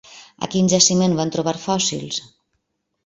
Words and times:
A 0.45 0.47
quin 0.53 0.69
jaciment 0.71 1.13
van 1.19 1.33
trobar 1.37 1.55
fòssils? 1.67 2.21